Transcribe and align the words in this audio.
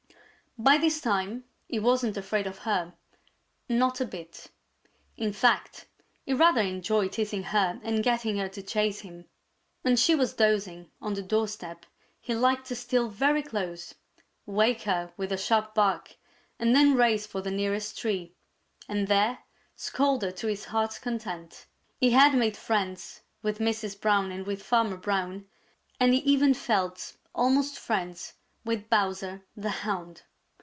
By 0.57 0.77
this 0.77 0.99
time 0.99 1.45
he 1.67 1.79
wasn't 1.79 2.17
afraid 2.17 2.45
of 2.45 2.59
her; 2.59 2.93
not 3.69 4.01
a 4.01 4.05
bit. 4.05 4.51
In 5.15 5.31
fact, 5.31 5.87
he 6.23 6.33
rather 6.33 6.59
enjoyed 6.61 7.13
teasing 7.13 7.41
her 7.43 7.79
and 7.81 8.03
getting 8.03 8.37
her 8.37 8.49
to 8.49 8.61
chase 8.61 8.99
him. 8.99 9.27
When 9.81 9.95
she 9.95 10.13
was 10.13 10.33
dozing 10.33 10.91
on 11.01 11.13
the 11.13 11.21
doorstep 11.23 11.85
he 12.19 12.35
liked 12.35 12.65
to 12.67 12.75
steal 12.75 13.07
very 13.07 13.41
close, 13.41 13.95
wake 14.45 14.81
her 14.81 15.13
with 15.15 15.31
a 15.31 15.37
sharp 15.37 15.73
bark, 15.73 16.17
and 16.59 16.75
then 16.75 16.95
race 16.95 17.25
for 17.25 17.39
the 17.41 17.49
nearest 17.49 17.97
tree, 17.97 18.33
and 18.89 19.07
there 19.07 19.39
scold 19.77 20.21
her 20.21 20.31
to 20.31 20.47
his 20.47 20.65
heart's 20.65 20.99
content. 20.99 21.65
He 21.97 22.09
had 22.11 22.35
made 22.35 22.57
friends 22.57 23.21
with 23.41 23.59
Mrs. 23.59 23.99
Brown 23.99 24.31
and 24.33 24.45
with 24.45 24.61
Farmer 24.61 24.97
Brown, 24.97 25.47
and 25.97 26.13
he 26.13 26.19
even 26.19 26.53
felt 26.53 27.15
almost 27.33 27.79
friends 27.79 28.33
with 28.65 28.89
Bowser 28.89 29.45
the 29.55 29.69
Hound. 29.69 30.23